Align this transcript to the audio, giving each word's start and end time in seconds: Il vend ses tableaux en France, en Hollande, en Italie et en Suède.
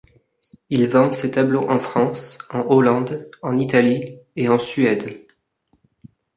Il 0.71 0.87
vend 0.87 1.11
ses 1.11 1.29
tableaux 1.29 1.69
en 1.69 1.77
France, 1.77 2.39
en 2.49 2.61
Hollande, 2.61 3.29
en 3.43 3.55
Italie 3.59 4.17
et 4.35 4.49
en 4.49 4.57
Suède. 4.57 5.27